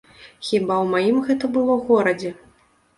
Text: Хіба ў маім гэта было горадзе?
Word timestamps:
Хіба 0.47 0.73
ў 0.79 0.85
маім 0.95 1.21
гэта 1.29 1.53
было 1.61 1.79
горадзе? 1.95 2.37